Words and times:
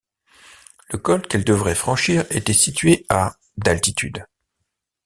Le 0.89 0.97
col 0.97 1.21
qu’elle 1.21 1.45
devrait 1.45 1.75
franchir 1.75 2.25
était 2.31 2.53
situé 2.53 3.05
à 3.09 3.35
d’altitude. 3.57 4.25